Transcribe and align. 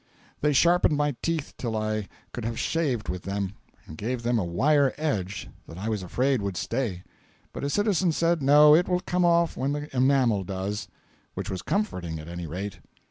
They 0.39 0.51
sharpened 0.51 0.97
my 0.97 1.15
teeth 1.21 1.53
till 1.59 1.77
I 1.77 2.07
could 2.33 2.43
have 2.43 2.57
shaved 2.57 3.07
with 3.07 3.21
them, 3.21 3.53
and 3.85 3.99
gave 3.99 4.23
them 4.23 4.39
a 4.39 4.43
"wire 4.43 4.95
edge" 4.97 5.47
that 5.67 5.77
I 5.77 5.89
was 5.89 6.01
afraid 6.01 6.41
would 6.41 6.57
stay; 6.57 7.03
but 7.53 7.63
a 7.63 7.69
citizen 7.69 8.11
said 8.11 8.41
"no, 8.41 8.73
it 8.73 8.89
will 8.89 9.01
come 9.01 9.25
off 9.25 9.55
when 9.55 9.73
the 9.73 9.95
enamel 9.95 10.43
does"—which 10.43 11.51
was 11.51 11.61
comforting, 11.61 12.17
at 12.17 12.27
any 12.27 12.47
rate. 12.47 12.79